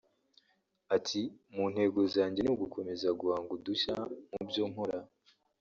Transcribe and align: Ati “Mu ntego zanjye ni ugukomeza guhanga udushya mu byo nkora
Ati 0.95 1.21
“Mu 1.53 1.63
ntego 1.73 1.99
zanjye 2.13 2.39
ni 2.41 2.49
ugukomeza 2.55 3.07
guhanga 3.19 3.51
udushya 3.57 3.95
mu 4.31 4.41
byo 4.49 4.63
nkora 4.71 4.97